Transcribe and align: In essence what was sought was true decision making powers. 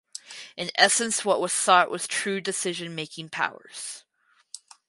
In 0.57 0.71
essence 0.79 1.23
what 1.23 1.39
was 1.39 1.53
sought 1.53 1.91
was 1.91 2.07
true 2.07 2.41
decision 2.41 2.95
making 2.95 3.29
powers. 3.29 4.03